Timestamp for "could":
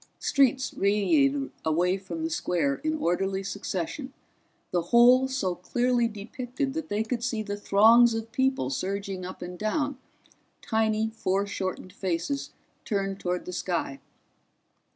7.03-7.23